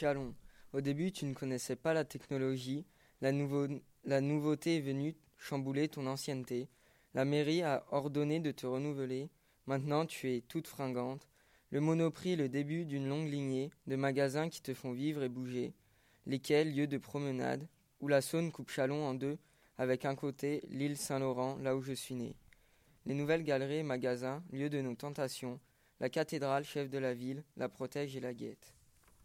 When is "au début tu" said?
0.72-1.26